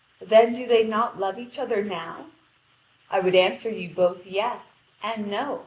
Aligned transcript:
Then 0.19 0.51
do 0.53 0.65
they 0.65 0.83
not 0.83 1.19
love 1.19 1.37
each 1.37 1.59
other 1.59 1.83
now? 1.83 2.25
I 3.11 3.19
would 3.19 3.35
answer 3.35 3.69
you 3.69 3.89
both 3.93 4.25
"yes" 4.25 4.85
and 5.03 5.27
"no." 5.29 5.59